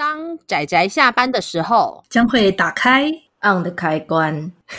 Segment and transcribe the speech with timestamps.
[0.00, 3.12] 当仔仔下班的时候，将会打开
[3.42, 4.50] on 的开关。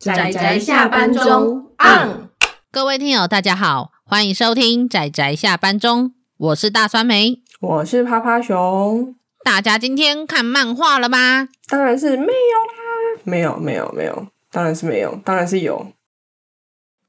[0.00, 2.28] 仔仔下班中 on。
[2.72, 9.14] 各位听友，大家好，欢迎收听仔仔下班中，我是大酸梅，我是趴趴熊。
[9.44, 11.46] 大家今天看漫画了吗？
[11.68, 12.32] 当然是没有啦，
[13.22, 15.86] 没有，没有，没有，当然是没有，当然是有。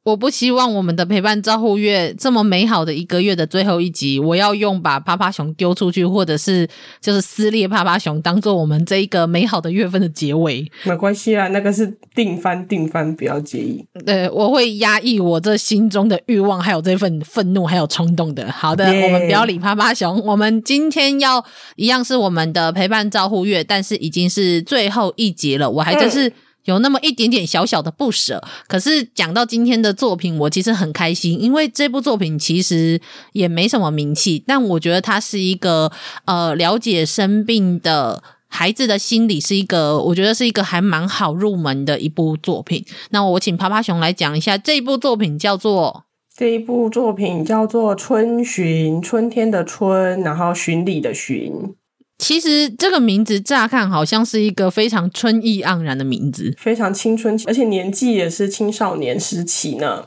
[0.03, 6.67] 我不希望我们的陪伴照护月这么美好的一个月的最后一集，我要用把趴趴熊丢出去，或者是
[6.99, 10.69] 就是撕裂趴趴熊，当做我们这一个美好的月份的结尾。
[10.83, 13.85] 没关系啊，那个是定番定番，不要介意。
[14.05, 18.51] 对，我会压抑我这心中的欲望，还有这份愤怒，还有冲动的。
[18.51, 20.21] 好的.我们不要理趴趴熊。
[20.25, 21.41] 我们今天要
[21.77, 26.27] 一样是我们的陪伴照护月，但是已经是最后一集了，我还真是。
[26.27, 26.33] 嗯
[26.65, 33.01] 有那么一点点小小的不舍，可是讲到今天的作品，我其实很开心，因为这部作品其实
[33.33, 35.91] 也没什么名气，但我觉得它是一个
[36.25, 42.85] 呃了解生病的孩子的心理，是一个我觉得是一个还蛮好入门的一部作品。
[43.09, 46.05] 那我请趴趴熊来讲一下这一部作品，叫做
[46.35, 51.75] 这一部作品叫做《春巡》，春天的春，然后巡礼的巡。
[52.17, 60.05] 其实这个名字乍看好像是一个非常春意盎然的名字，非常青春期，而且年纪也是青少年时期呢。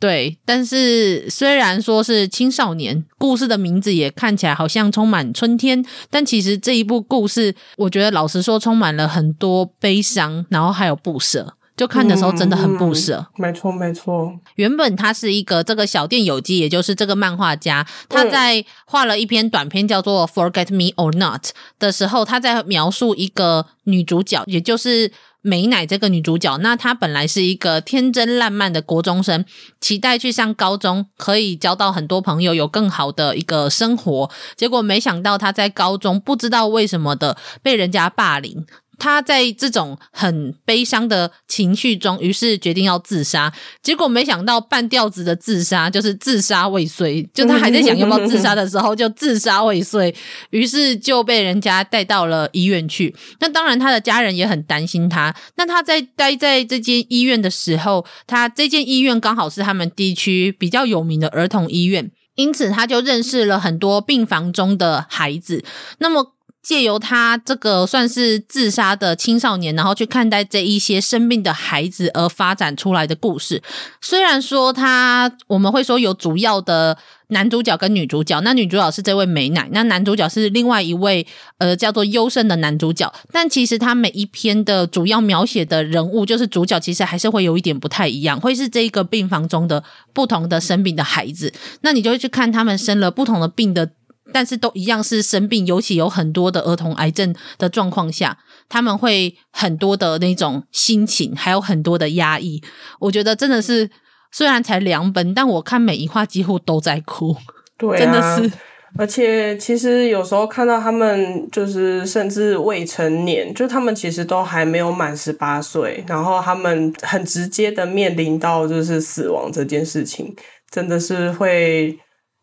[0.00, 11.54] 对，但是虽然说是青少年，故事的名字也看起来好像充满春天，但其实这一部故事，我觉得老实说，充满了很多悲伤，然后还有不舍。
[11.76, 14.32] 就看的时候真的很不舍，嗯，没错没错。
[14.54, 21.46] 原本他是一个这个小店有机，也就是这个漫画家，他在画了一篇短篇叫做《Forget Me or Not》
[21.80, 25.10] 的时候，他在描述一个女主角，也就是
[25.42, 26.56] 美乃这个女主角。
[26.58, 29.44] 那她本来是一个天真烂漫的国中生，
[29.80, 34.30] 期待去上高中，可以交到很多朋友，有更好的一个生活。
[34.56, 38.64] 结果没想到她在高中不知道为什么的被人家霸凌。
[38.98, 43.52] 他在这种很悲伤的情绪中，于是决定要自杀。
[43.82, 50.14] 结果没想到半吊子的自杀就是自杀未遂， 就他还在想要不要自杀的时候，就自杀未遂，
[50.50, 53.14] 于是就被人家带到了医院去。
[53.40, 55.34] 那当然，他的家人也很担心他。
[55.56, 65.64] 那他在待在这间医院的时候，他这间医院刚好是他们地区比较有名的儿童医院，因此他就认识了很多病房中的孩子。
[65.98, 66.32] 那么。
[66.64, 73.62] 借由他这个算是自杀的青少年，然后去看待这一些生病的孩子而发展出来的故事。
[74.00, 76.96] 虽然说他我们会说有主要的
[77.28, 81.26] 男主角跟女主角，那女主角是这位美奶，那男主角是另外一位
[81.58, 83.12] 呃叫做优胜的男主角。
[83.30, 91.52] 但其实他每一篇的主要描写的人物，就是主角，其实还是会有一点不太一样，会是这个病房中的不同的生病的孩子。
[91.82, 93.90] 那你就会去看他们生了不同的病的。
[94.34, 98.36] 但是都一样是生病，尤其有很多的儿童癌症的状况下，
[98.68, 102.60] 他们会很多的那种心情，还有很多的压抑。
[102.98, 103.88] 我觉得真的是，
[104.32, 107.36] 虽然才两本，但我看每一话几乎都在哭。
[107.78, 108.52] 对啊，真的是。
[108.98, 120.34] 而且其实有时候看到他们，就是甚至未成年，就他们其实都还没有满十八岁，然后他们很直接的面临到就是死亡这件事情，
[120.72, 121.96] 真的是会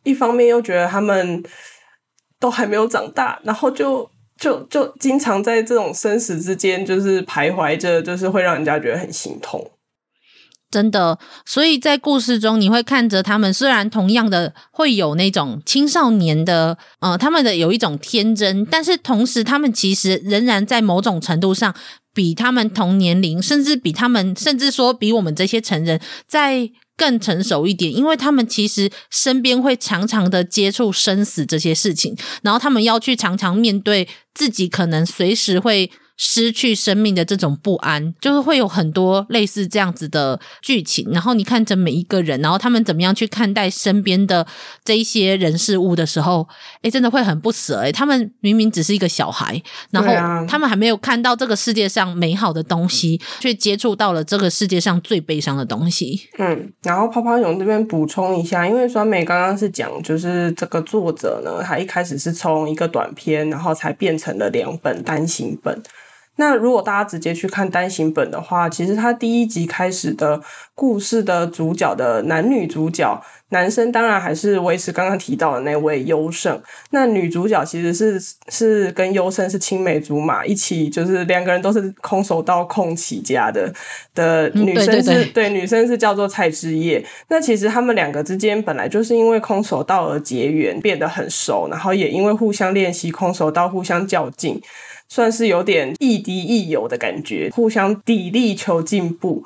[0.05, 1.43] 一方面又觉得他们。
[2.41, 9.71] 都还没有长大，然后就就就经常在这种生死之间，就是徘徊着，就是会让人家觉得很心痛。
[10.71, 21.75] 真的，所以在故事中，你会看着他们，虽然同样的会有那种青少年的，呃，他们的有一种天真，但是同时，他们其实仍然在某种程度上，
[22.13, 26.71] 比他们同年龄，甚至比他们，甚至说比我们这些成人，在。
[27.01, 35.89] 更成熟一点，因为他们其实身边会常常的接触生死这些事情，然后他们要去常常面对自己可能随时会。
[36.23, 41.09] 失去生命的这种不安，就是会有很多类似这样子的剧情。
[41.11, 44.45] 然后你看着每一个人，然后他们怎么样去看待身边的
[44.85, 46.47] 这一些人事物的时候，
[46.83, 47.79] 哎，真的会很不舍。
[47.79, 49.59] 哎，他们明明只是一个小孩，
[49.89, 50.13] 然后
[50.47, 56.29] 他们还没有看到这个世界上美好的东西，却接触到了这个世界上最悲伤的东西。
[56.37, 65.81] 嗯，然后泡泡熊这边补充一下，因为酸梅刚刚是讲，就是这个作者呢，他一开始是从一个短片，然后才变成了两本单行本。
[66.41, 70.41] 那如果大家直接去看单行本的话，其实它第一集开始的
[70.73, 76.61] 故事的主角的男女主角，男生当然还是维持刚刚提到的那位优胜。
[76.89, 78.19] 那女主角其实是
[78.49, 83.73] 是跟优胜是青梅竹马，一起就是两个人都是空手道控起家的
[84.15, 87.05] 的女生是、嗯、对，对，对，对女生是叫做蔡之叶。
[87.29, 94.61] 那其实他们两个之间本来就是因为空手道而结缘，变得很熟，然后也因为互相练习空手道，互相较劲。
[95.09, 99.43] 算是有点亦敌亦友的感觉，互相砥砺求进步。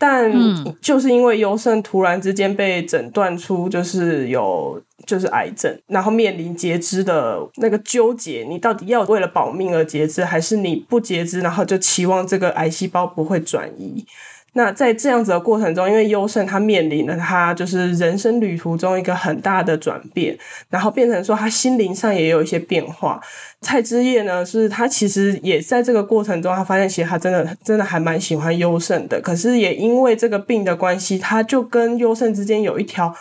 [0.00, 0.32] 但
[0.80, 14.06] 就是因为优胜突然之间被诊断出就是有就是癌症，然后面临截肢的那个纠结，你到底要为了保命而截肢，还是你不截肢，然后就期望这个癌细胞不会转移？
[14.54, 20.36] 那在这样子的过程中，因为优胜他面临了他就是人生旅途中一个很大的转变，
[20.68, 23.20] 然后变成说他心灵上也有一些变化。
[23.60, 33.14] 蔡之叶呢，是他其实也在这个过程中，他发现其实他真的真的还蛮喜欢优胜的，可是也因为这个病的关系，他就跟优胜之间有一条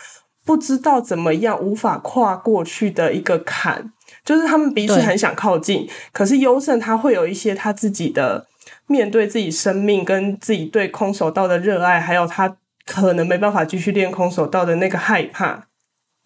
[0.44, 3.92] 不知道怎么样无法跨过去的一个坎，
[4.26, 8.49] 就是他们彼此很想靠近，可是优胜他会有一些他自己的。
[8.88, 15.68] 面对自己生命跟自己对空手道的热爱，还有他可能没办法继续练空手道的那个害怕，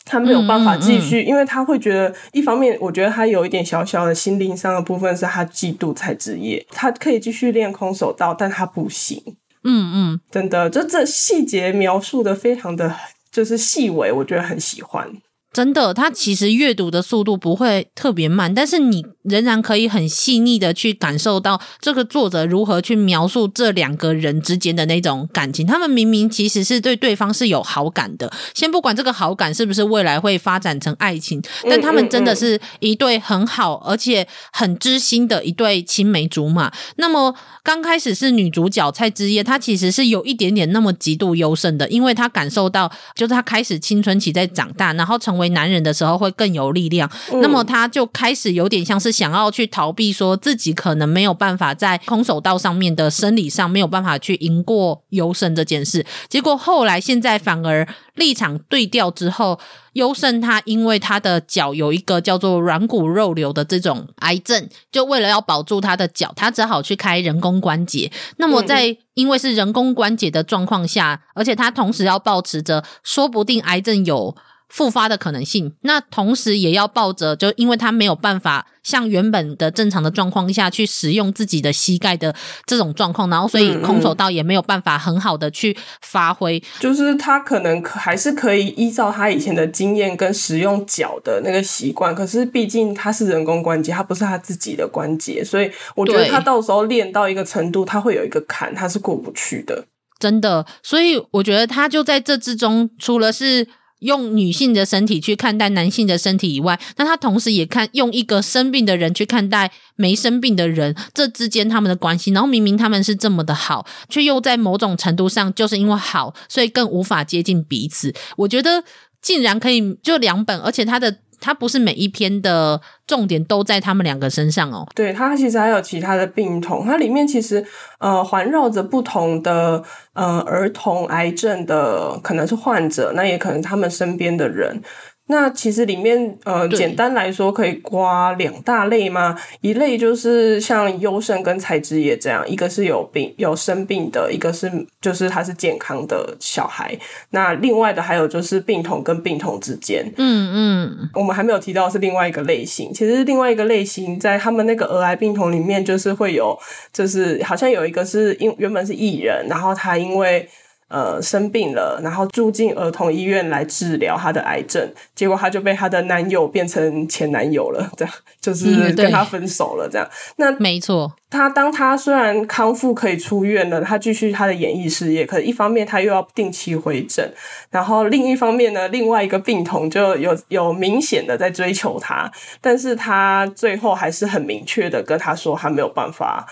[0.06, 9.22] 他没有办法继续，嗯嗯嗯，因为他会觉得，一方面我觉得他有一点小小的心灵上的部分是他嫉妒蔡志业，他可以继续练空手道，但他不行。
[9.66, 12.94] 嗯嗯，真的，就这细节描述的非常的
[13.32, 15.10] 就是细微，我觉得很喜欢。
[15.54, 25.68] 真的，他其实阅读的速度不会特别慢，但是你仍然可以很细腻的去感受到这个作者如何去描述这两个人之间的那种感情。
[25.68, 31.40] 他们明明其实是对对方是有好感的，先不管这个好感是不是未来会发展成爱情，
[31.70, 36.74] 但他们真的是一对很好而且很知心的一对青梅竹马。
[36.96, 45.43] 那么刚开始是女主角蔡之叶，她其实是有一点点那么极度优胜的，因为她感受到就是她开始青春期在长大，然后成为。
[45.44, 47.10] 为男人的时候会更有力量，
[47.42, 56.06] 那么他就开始有点像是想要去逃避，说自己可能没有办法在空手道上面的生理上没有办法去赢过优胜这件事。
[56.30, 57.86] 结果后来现在反而
[58.16, 59.60] 立场对调之后，
[59.94, 68.12] 优胜他因为他的脚有一个叫做软骨肉瘤的这种癌症，就为了要保住他的脚，他只好去开人工关节。
[68.38, 74.36] 那么在因为是人工关节的状况下，而且他同时要保持着说不定癌症有。
[74.74, 82.34] 复发的可能性，那同时也要抱着，就因为他没有办法像原本的正常的状况下去使用自己的膝盖的
[82.66, 86.60] 这种状况，然后所以空手道也没有办法很好的去发挥。
[86.80, 99.86] 就是他可能还是可以依照他以前的经验跟使用脚的那个习惯，可是毕竟他是人工关节，他不是他自己的关节，所以我觉得他到时候练到一个程度，他会有一个坎，他是过不去的。
[100.18, 103.68] 真的，所以我觉得他就在这之中，除了是。
[104.04, 118.14] 用女性的身体去看待男性的身体以外，那他同时也看用一个生病的人去看待没生病的人，这之间他们的关系，然后明明他们是这么的好，却又在某种程度上就是因为好，所以更无法接近彼此。
[118.38, 118.84] 我觉得
[119.22, 121.18] 竟然可以就两本，而且他的。
[121.44, 124.88] 它不是每一篇的重点都在他们两个身上哦。
[124.96, 127.66] 对，它其实还有其他的病童，它里面其实
[128.00, 134.82] 呃环绕着不同的呃儿童癌症的可能是患者，那也可能他们身边的人。
[135.28, 139.38] 那其实里面呃，简单来说可以刮两大类吗？
[139.62, 146.94] 一类就是像优胜跟才智也这样，一个是有病有生病的，一个是就是他是健康的小孩。
[147.30, 152.94] 那另外的还有就是病童跟病童之间，嗯嗯，我们还没有提到是另外一个类型。
[152.94, 156.58] 其实另外一个类型在他们那个儿癌病童里面，就是会有，
[156.92, 160.48] 就是好像有一个是因原本是艺人，然后他因为。
[160.94, 170.08] 呃，生病了，然后住进儿童医院来治疗她的癌症，结果她就被她的男友变成前男友了，这样就是跟他分手了，这样。
[170.08, 177.34] 嗯、那没错，她当她虽然康复可以出院了，她继续她的演艺事业，可是一方面她又要定期回诊，
[177.72, 182.32] 然后另一方面呢，另外一个病童就有有明显的在追求她，
[182.62, 186.46] 但是她最后还是很明确的跟他说，他没有办法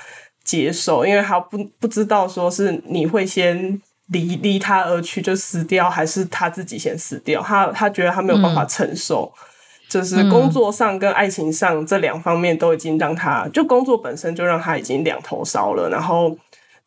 [0.44, 3.80] 接受，因为他不不知道说是你会先。
[4.12, 7.42] 离离他而去就死掉，还是他自己先死掉？
[7.42, 9.40] 他他觉得他没有办法承受，嗯、
[9.90, 16.38] 就是工作上跟爱情上这两方面都已经让他就工作本身就让他已经两头烧了，然后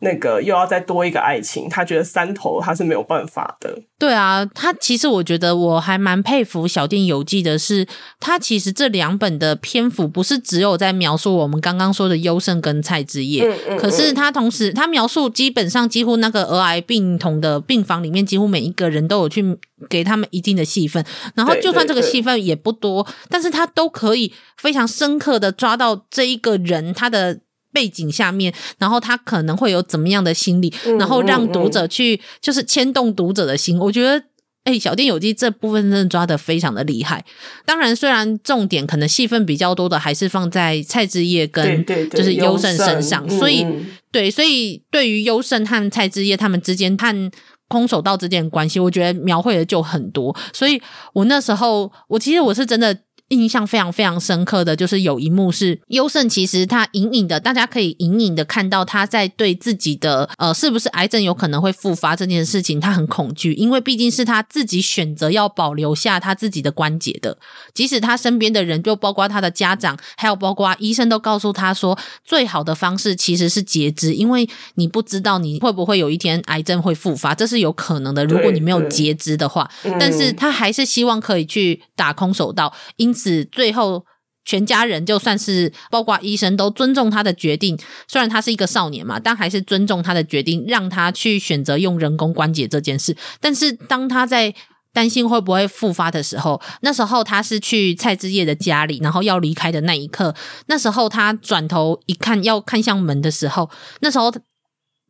[0.05, 3.77] 那个又要再多一个爱情，他觉得三头他是没有办法的。
[3.99, 7.87] 对啊，他其实我觉得我还蛮佩服小店游记的是，
[8.21, 19.59] 他其实这两本的篇幅不是只有在描述我们刚刚说的优胜跟蔡之烨，嗯嗯嗯，可是他同时他描述基本上几乎那个儿癌病童的病房里面，几乎每一个人都有去
[19.89, 21.03] 给他们一定的戏份，
[21.35, 27.41] 然后就算这个戏份也不多，对对对，但是他都可以非常深刻的抓到这一个人他的。
[27.75, 33.77] 背景下面，然后他可能会有怎么样的心理，然后让读者去就是牵动读者的心。
[33.81, 34.17] 我觉得，
[34.63, 37.25] 哎、欸，小店有机这部分真的抓的非常的厉害。
[37.67, 43.67] 当然，虽然重点可能戏份比较多的还是放在蔡之烨跟就是优胜身上，所以
[44.13, 47.33] 对，所以对于优胜和蔡之烨他们之间和
[47.67, 50.35] 空手道之间的关系，我觉得描绘的就很多。
[50.53, 50.81] 所以
[51.13, 52.97] 我那时候，我其实我是真的。
[53.29, 67.39] 印象非常非常深刻的就是有一幕是优胜，其实他隐隐的，大家可以隐隐的看到他在对自己的呃是不是癌症有可能会复发这件事情，他很恐惧，因为毕竟是他自己选择要保留下他自己的关节的，
[67.73, 83.14] 即使他身边的人，就包括他的家长，还有包括医生都告诉他说，最好的方式其实是截肢，因为你不知道你会不会有一天癌症会复发，这是有可能的，如果你没有截肢的话，但是他还是希望可以去打空手道，因。
[83.15, 84.05] 因此，最后
[84.45, 87.79] 全家人就算是包括医生都尊重他的决定。
[88.09, 93.17] 虽然他是一个少年嘛，但还是尊重他的决定，让他去选择用人工关节这件事。
[93.41, 94.53] 但是当他在
[94.93, 100.35] 担心会不会复发的时候，那时候他是去蔡之烨的家里，然后要离开的那一刻，
[100.67, 104.35] 那时候他转头一看，要看向门的时候，那时候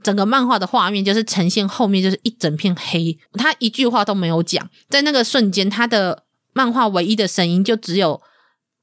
[0.03, 6.24] 整个漫画的画面就是呈现后面就是一整片黑，他一句话都没有讲，在那个瞬间，他的。
[6.55, 8.21] 漫画唯一的声音就只有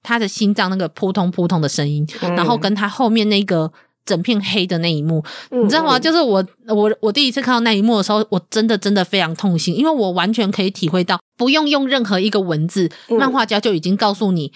[0.03, 3.71] 他的心脏那个扑通扑通的声音，嗯，然后跟他后面那个
[4.05, 5.99] 整片黑的那一幕，嗯，你知道吗？
[5.99, 14.51] 就是我我我第一次看到那一幕的时候，我真的真的非常痛心，因为我完全可以体会到，不用用任何一个文字，漫画家就已经告诉你。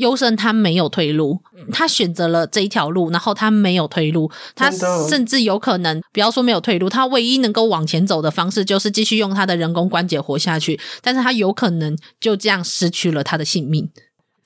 [0.00, 1.38] 优生他没有退路，
[1.70, 4.70] 他选择了这一条路，然后他没有退路，他
[5.08, 13.90] 甚至有可能不要说没有退路，他唯一能够往前走的方式就是继续用他的人工关节活下去，但是他有可能就这样失去了他的性命，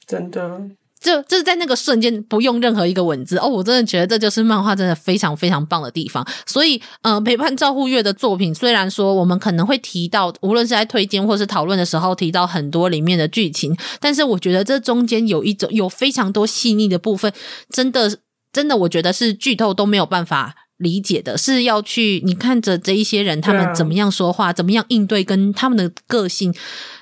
[0.06, 0.61] 真的。
[1.04, 6.26] 就就是在那个瞬间，不用任何一个文字哦，我真的觉得这就是漫画真的非常非常棒的地方。
[6.46, 17.30] 所以，呃，陪伴照护月的作品，虽然说我们可能会提到，无论是在推荐或是讨论的时候提到很多里面的剧情，但是我觉得这中间有一种有非常多细腻的部分，
[17.68, 18.18] 真的
[18.50, 26.54] 真的，我觉得是剧透都没有办法理解的，是要去你看着这一些人他们怎么样说话，怎么样应对跟他们的个性，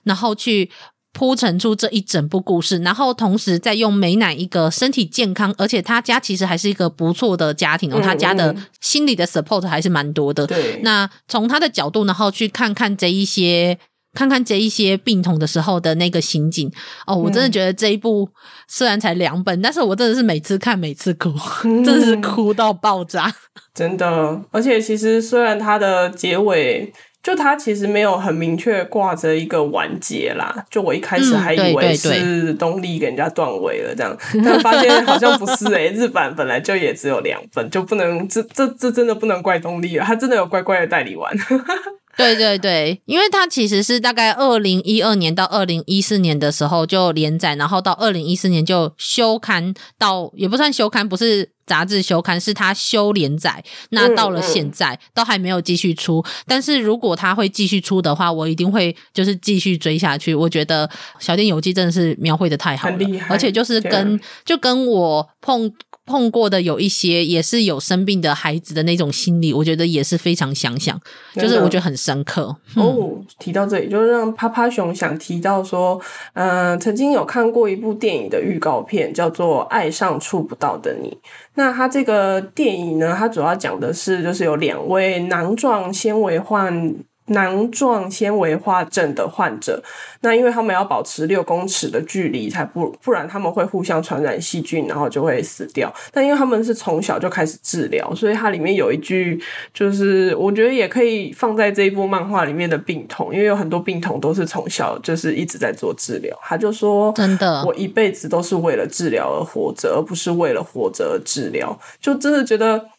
[0.02, 0.70] 然后去。
[1.12, 10.46] 铺陈出这一整部故事，然后同时再用美乃一个身体健康，而且他家其实还是一个不错的家庭哦，他家的心理的 support 还是蛮多的。
[10.46, 13.78] 对，那从他的角度，然后去看看这一些，
[14.14, 16.72] 看看这一些病童的时候的那个心境
[17.06, 18.30] 哦，我真的觉得这一部
[18.66, 21.30] 虽然才两本，但是我真的是每次看每次哭，
[21.84, 23.30] 真的是哭到爆炸，
[23.74, 24.40] 真的。
[24.50, 26.90] 而且其实虽然它的结尾。
[27.22, 41.32] 就它其实没有很明确挂着一个完结啦，就我一开始还以为是东立给人家断尾了这样，嗯、 但发现好像不是诶、欸、日版本来就也只有两本，就不能这这这真的不能怪东立了，他真的有乖乖的代理完。
[42.14, 51.50] 对对对，因为它其实是大概二零一二年到二零一四年的时候就连载，然后到二零一四年就休刊到，也不算休刊，不是。
[51.66, 56.24] 杂志休刊是他休连载，那到了现在都还没有继续出。
[56.46, 60.34] 但是如果他会继续出的话，我一定会就是继续追下去。
[60.34, 60.88] 我觉得
[61.18, 65.72] 小店游记真的是描绘的太好了，而且就是跟就跟我碰。
[66.04, 71.00] 碰过的有一些也是有生病的孩子的那种心理，我觉得也是非常想想，
[71.34, 72.54] 就是我觉得很深刻。
[72.74, 75.98] 嗯、哦，提到这里，就是让趴趴熊想提到说，
[76.34, 81.08] 嗯、呃，曾经有看过一部电影的预告片，叫做《爱上触不到的你》。
[81.54, 86.94] 那它这个电影呢，它主要讲的是，就是有两位囊状纤维患。
[87.32, 89.82] 囊状纤维化症的患者，
[90.20, 95.92] 那因为他们要保持六公尺的距离，才不不然他们会互相传染细菌，然后就会死掉。
[96.12, 99.42] 但因为他们是从小就开始治疗，所以它里面有一句，
[99.74, 106.38] 就是我觉得也可以放在这一部漫画里面的病童，因为有很多病童都是从小就是一直在做治疗。
[106.42, 112.91] 他就说：“真的，我一辈子都是为了治疗而活着，而不是为了活着而治疗。”就真的觉得。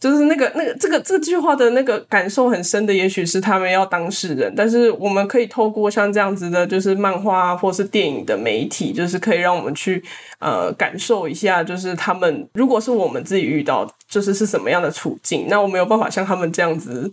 [0.00, 10.02] 就是那个那个这个这句话的那个感受很深的，也许是他们要当事人，但是我们可以透过像这样子的，就是漫画或是电影的媒体，就是可以让我们去
[10.38, 17.10] 呃感受一下，就是他们如果是我们自己遇到，就是是什么样的处境，那我没有办法像他们这样子，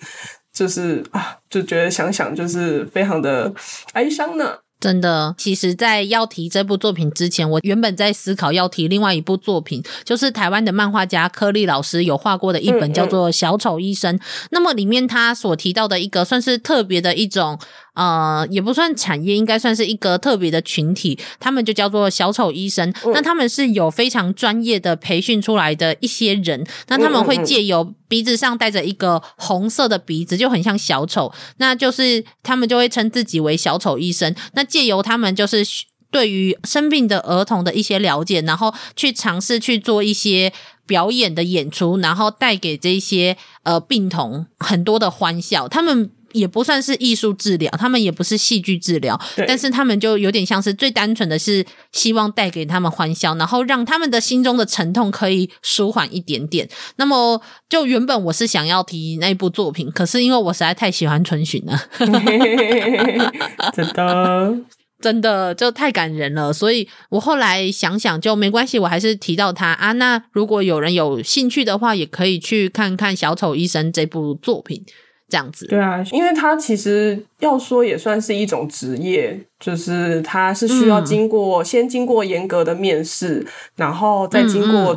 [0.53, 3.51] 就是啊，就觉得想想就是非常的
[3.93, 4.59] 哀伤呢。
[4.79, 14.15] 真的，其实，在要提这部作品之前，我原本在思考要提另外一部作品，就是台湾的漫画家柯立老师有画过的一本叫做《小丑医生》。
[14.17, 14.47] 嗯嗯。
[14.51, 17.59] 那么里面他所提到的一个算是特别的一种。
[17.95, 22.89] 呃，也不算产业，应该算是一个特别的群体，他们就叫做小丑医生。
[23.03, 34.35] 嗯、那他们是有非常专业的培训出来的一些人，那他们会借由鼻子上带着一个红色的鼻子，就很像小丑，那就是他们就会称自己为小丑医生。
[34.53, 35.65] 那借由他们就是
[36.11, 40.51] 对于生病的儿童的一些了解，然后去尝试去做一些
[40.85, 45.69] 表演的演出，然后带给这些呃病童很多的欢笑。
[45.69, 46.11] 他们。
[46.35, 56.67] 也不算是艺术治疗，他们也不是戏剧治疗，但是他们就有点像是最单纯的是希望带给他们欢笑，然后让他们的心中的沉痛可以舒缓一点点。
[56.97, 61.79] 那么，就原本我是想要提那部作品，可是因为我实在太喜欢春巡了，
[63.73, 64.57] 真的
[65.01, 69.91] 真的就太感人了，所以我后来想想就没关系，我还是提到他啊。
[69.93, 74.83] 那如果有人有兴趣的话，也可以去看看《小丑医生》这部作品。
[75.27, 84.95] 这样子，对啊，因为他其实要说也算是一种职业，就是他是需要经过、嗯、先经过严格的面试，然后再经过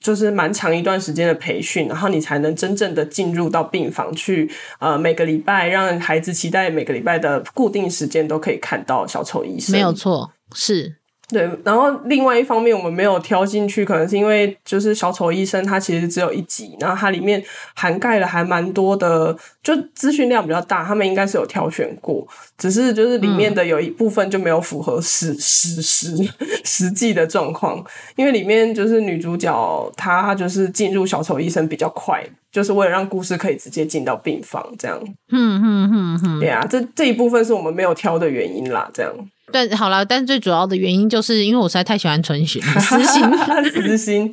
[0.00, 10.96] 就是蛮长一段时间的培训，然后你才能真正的进入到病房去，呃，每个礼拜让孩子期待每个礼拜的固定时间都可以看到小丑医生，没有错，是。
[11.28, 17.42] 对，然后另外一方面，我们没有挑进去，可能是因为就是小丑医生，它其实只有一集，然后它里面
[17.74, 22.24] 涵盖了还蛮多的，就资讯量比较大，他们应该是有挑选过，
[22.56, 26.16] 只是就是里面的有一部分就没有符合实实实
[26.62, 32.24] 实际的状况，因为里面就是女主角她就是进入小丑医生比较快，
[32.56, 34.98] 就是为了让故事可以直接进到病房这样。
[35.30, 39.12] 嗯嗯嗯嗯，对啊，这这一部分是我们没有挑的原因啦，这样。
[39.52, 43.22] 但好了，但最主要的原因就是因为我实在太喜欢春巡，私心，
[43.74, 44.32] 私心。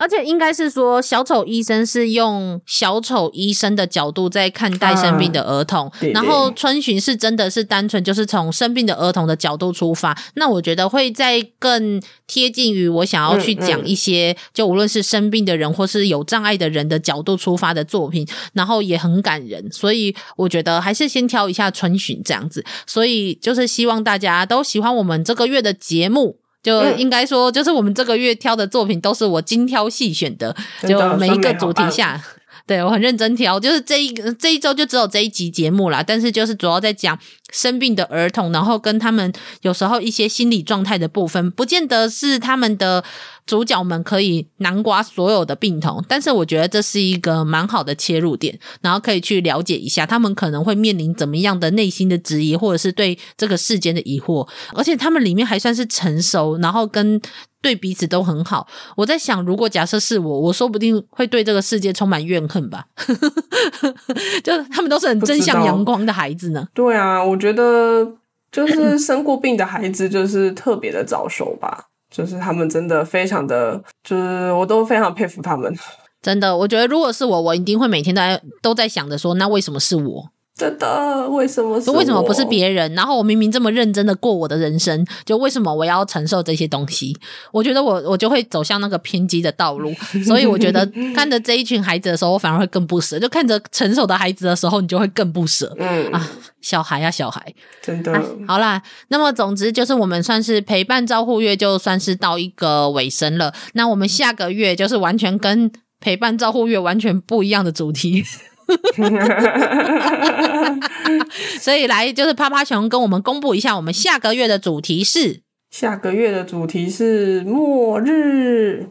[0.00, 10.16] 而且应该是说，小丑医生是用小丑医生的角度在看待生病的儿童，啊、对对，然后春巡是真的是单纯就是从生病的儿童的角度出发。
[10.36, 19.70] 那我觉得会再更贴近于我想要去讲一些，嗯嗯、就无论是生病的人或是有障碍的人的角度出发的作品，然后也很感人。
[19.70, 22.64] 所以我觉得还是先挑一下春巡这样子。
[22.86, 26.38] 所以就是希望大家都喜欢我们这个月的节目。
[26.62, 30.54] 就应该说，就是我们这个月挑的作品都是我精挑细选的，
[30.86, 32.22] 就每一个主题下，
[32.66, 33.58] 对我很认真挑。
[33.58, 37.18] 就是这一个这一周就只有这一集节目啦，但是就是主要在讲
[37.52, 43.04] 生病的儿童，然后跟他们有时候一些心理状态的部分，不见得是他们的。
[43.50, 54.46] 主角们可以南瓜所有的病童，但是我觉得这是一个蛮好的切入点，然后可以去了解一下他们可能会面临怎么样的内心的质疑，或者是对这个世间的疑惑。
[54.72, 57.20] 而且他们里面还算是成熟，然后跟
[57.60, 58.68] 对彼此都很好。
[58.96, 62.86] 我在想，如果假设是我，我说不定会对这个世界充满怨恨吧。
[64.44, 66.68] 就他们都是很正向阳光的孩子呢。
[66.72, 68.06] 对啊，我觉得
[68.52, 71.88] 就是生过病的孩子就是特别的早熟吧。
[72.10, 75.74] 就是他们真的非常的，就是我都非常佩服他们。
[76.20, 80.30] 真的，我觉得如果是我，我一定会每天都在都在想着说，那为什么是我？
[80.56, 81.90] 真的，为什么是？
[81.92, 82.92] 为什么不是别人？
[82.94, 87.16] 然后我明明这么认真的过我的人生，就为什么我要承受这些东西？
[87.50, 89.90] 我觉得我我就会走向那个偏激的道路。
[90.26, 90.84] 所以我觉得
[91.14, 95.74] 看着这一群孩子的时候，我反而会更不舍；就看着成熟的孩子的时候，你就会更不舍。
[95.78, 98.22] 嗯啊，小孩啊，小孩，真的、啊。
[98.46, 103.54] 好啦，那么总之就是我们算是陪伴照护月，就算是到一个尾声了。
[103.72, 108.22] 那我们下个月就是完全跟陪伴照护月完全不一样的主题。
[111.60, 118.88] 所以来就是趴趴熊跟我们公布一下，我们下个月的主题是下个月的主题是末日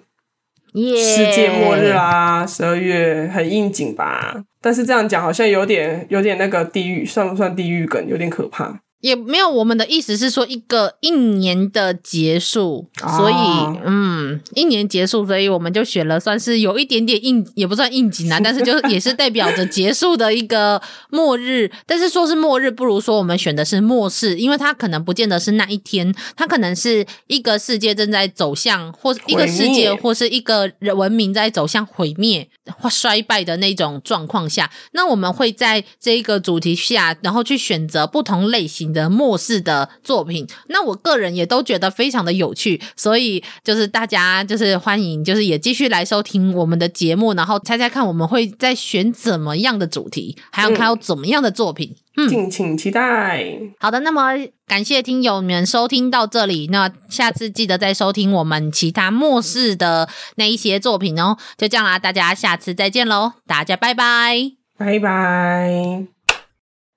[0.74, 2.46] 世界末日啦！
[2.46, 4.44] 十二月很应景吧？
[4.62, 8.08] 但是这样讲好像有点有点那个地狱，算不算地狱梗？
[8.08, 8.82] 有点可怕。
[9.02, 21.72] 也没有，我们的意思是说一个一年的结束，哦、所以嗯，一年结束，所以我们就选了算是有一点点应，也不算应景啊， 但是就也是代表着结束的一个末日。
[21.86, 53.54] 但是说是末日，不如说我们选的是末世，因为它可能不见得是那一天，它可能是一个世界正在走向，或一个世界或是一个人文明在走向毁灭或衰败的那种状况下，那我们会在这一个主题下，然后去选择不同类型的末世的作品，那我个人也都觉得非常的有趣，所以就是大家就是欢迎，就是也继续来收听我们的节目，然后猜猜看我们会再选怎么样的主题，还有看到怎么样的作品，嗯，敬请期待。
[53.80, 54.34] 好的，那么
[54.68, 61.38] 感谢听友们收听到这里，那下次记得再收听我们其他末世的那一些作品哦。
[61.58, 66.19] 就这样啦，大家下次再见喽，大家拜拜，拜拜。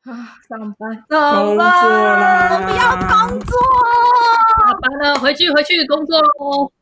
[0.05, 3.57] 啊，上班，上班，我不要工作，
[4.67, 6.73] 下班了，回去，回去工作喽。